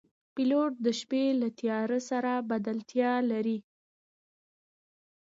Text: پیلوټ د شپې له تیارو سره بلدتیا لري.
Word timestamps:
پیلوټ 0.33 0.71
د 0.85 0.87
شپې 0.99 1.23
له 1.41 1.47
تیارو 1.59 1.99
سره 2.09 2.31
بلدتیا 2.49 3.13
لري. 3.31 3.57